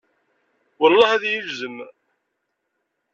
Welleh, 0.79 1.09
ad 1.15 1.23
iyi-ilzem! 1.25 1.77